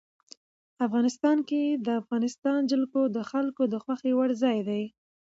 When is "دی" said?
4.69-4.83